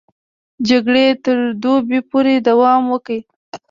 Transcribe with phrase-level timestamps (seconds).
[0.67, 3.17] جګړې تر دوبي پورې دوام وکړ.